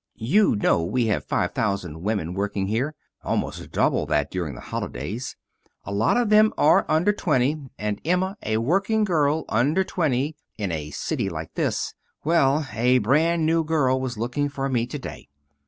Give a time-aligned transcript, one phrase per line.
[0.17, 5.35] You know we have five thousand women working here almost double that during the holidays.
[5.83, 10.71] A lot of them are under twenty and, Emma, a working girl, under twenty, in
[10.71, 11.93] a city like this
[12.23, 15.29] Well, a brand new girl was looking for me today.